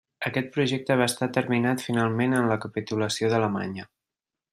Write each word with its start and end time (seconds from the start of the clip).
Aquest 0.27 0.47
projecte 0.53 0.95
va 1.01 1.07
està 1.11 1.27
terminat 1.35 1.83
finalment 1.89 2.33
en 2.39 2.49
la 2.53 2.57
capitulació 2.67 3.31
d'Alemanya. 3.35 3.87